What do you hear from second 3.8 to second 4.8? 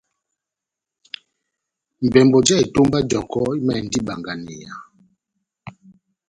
ibanganiya.